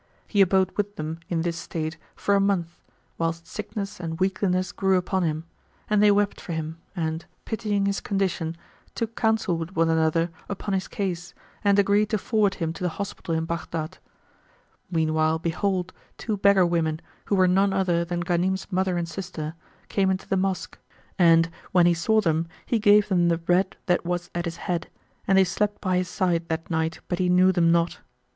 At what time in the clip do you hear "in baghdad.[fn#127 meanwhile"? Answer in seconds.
13.35-15.37